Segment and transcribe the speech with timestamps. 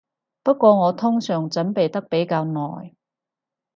[0.41, 2.95] 不過我通常準備得比較耐